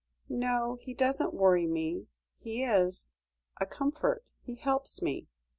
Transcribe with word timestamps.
"No, 0.29 0.79
he 0.81 0.95
doesn't 0.95 1.35
worry 1.35 1.67
me; 1.67 2.07
he 2.39 2.63
is 2.63 3.11
a 3.59 3.67
comfort, 3.67 4.31
he 4.41 4.55
helps 4.55 4.99
me. 4.99 5.27